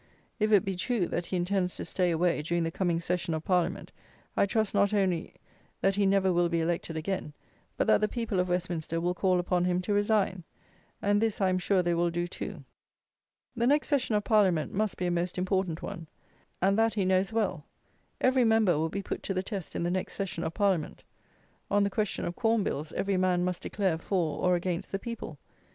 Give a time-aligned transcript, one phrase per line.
[0.39, 3.43] If it be true, that he intends to stay away, during the coming session of
[3.43, 3.91] Parliament,
[4.35, 5.35] I trust, not only,
[5.81, 7.33] that he never will be elected again;
[7.77, 10.43] but, that the people of Westminster will call upon him to resign;
[11.03, 12.63] and this, I am sure they will do too.
[13.55, 16.07] The next session of Parliament must be a most important one,
[16.63, 17.63] and that he knows well.
[18.19, 21.03] Every member will be put to the test in the next session of Parliament.
[21.69, 25.37] On the question of Corn Bills every man must declare, for, or against, the people.